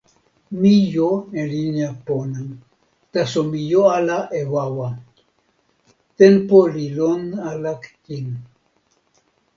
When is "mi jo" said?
0.59-1.09, 3.49-3.81